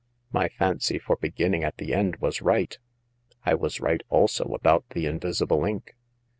[0.31, 2.75] My fancy for beginning at the end was right.
[3.45, 5.93] I was right also about the invisible ink.